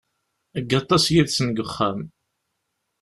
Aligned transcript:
Deg 0.55 0.67
waṭas 0.73 1.05
yid-sen 1.13 1.47
deg 1.49 1.57
uxxam. 1.65 1.99